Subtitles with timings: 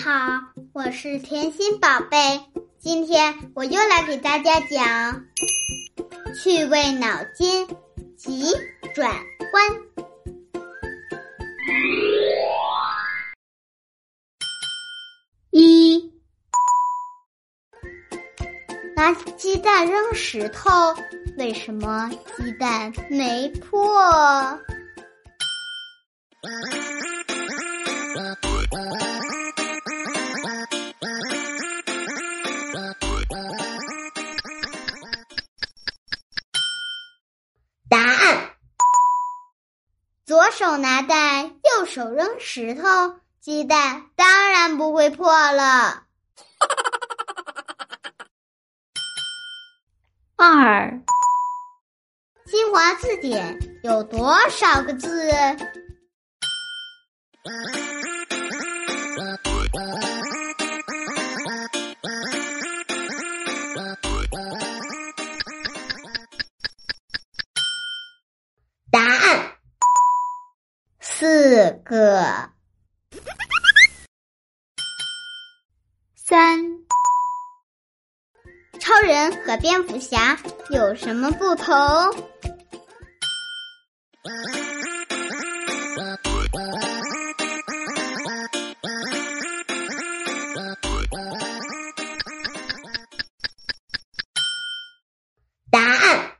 [0.00, 0.40] 好，
[0.72, 2.40] 我是甜心宝贝。
[2.78, 5.22] 今天我又来给大家讲
[6.34, 7.68] 趣味脑筋
[8.16, 8.46] 急
[8.94, 9.14] 转
[9.52, 9.62] 弯。
[15.50, 16.10] 一，
[18.96, 20.70] 拿鸡蛋扔石头，
[21.36, 24.58] 为什么鸡蛋没破？
[40.52, 42.82] 手拿蛋，右手扔石头，
[43.40, 46.04] 鸡蛋当然不会破了。
[50.36, 51.00] 二，
[52.46, 55.08] 新华字典有多少个字？
[71.22, 72.50] 四个。
[76.16, 76.58] 三，
[78.80, 80.36] 超人和蝙蝠侠
[80.70, 81.64] 有什么不同？
[95.70, 96.32] 答案：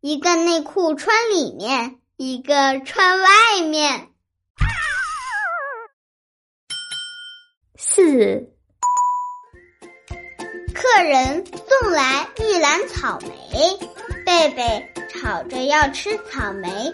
[0.00, 2.52] 一个内裤穿里面，一个
[2.84, 4.10] 穿外面。
[7.78, 8.46] 四，
[10.74, 13.30] 客人送来一篮草莓，
[14.26, 16.92] 贝贝吵着要吃草莓，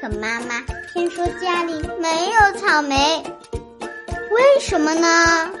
[0.00, 0.60] 可妈妈
[0.92, 3.20] 偏说家里没有草莓，
[4.30, 5.52] 为什么呢？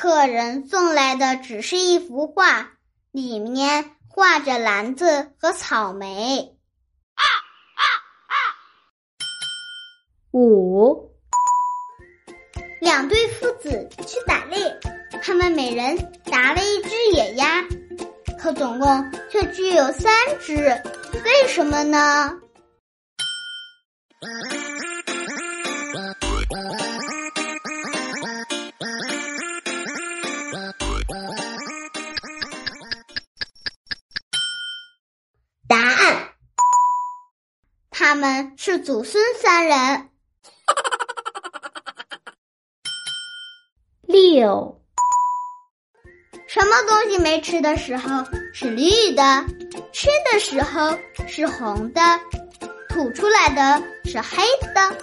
[0.00, 2.70] 客人送来的只是一幅画，
[3.10, 6.56] 里面画着篮子和草莓。
[7.16, 7.24] 啊
[7.74, 7.82] 啊
[8.28, 8.34] 啊
[10.30, 11.10] 五，
[12.80, 14.78] 两对父子去打猎，
[15.20, 17.66] 他们每人拿了一只野鸭，
[18.38, 20.80] 可总共却只有三只，
[21.24, 22.38] 为什么呢？
[38.08, 40.08] 他们是祖孙三人。
[44.08, 44.80] 六，
[46.46, 48.24] 什么东西没吃的时候
[48.54, 49.44] 是绿的，
[49.92, 52.00] 吃的时候是红的，
[52.88, 54.42] 吐出来的是黑
[54.74, 54.96] 的？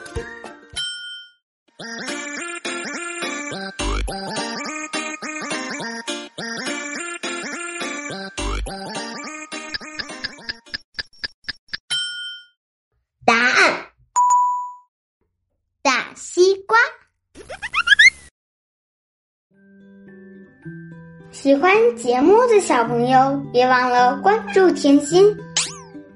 [21.35, 25.35] 喜欢节目的小朋友，别忘了关注甜心。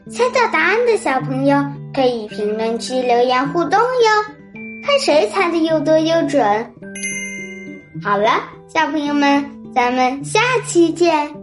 [0.09, 1.61] 猜到答案的小朋友
[1.93, 4.33] 可以评论区留言互动哟，
[4.87, 6.41] 看谁猜的又多又准。
[8.01, 8.41] 好了，
[8.73, 11.38] 小朋友们，咱们下期见。